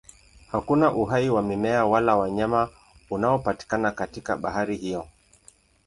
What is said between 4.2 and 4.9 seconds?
bahari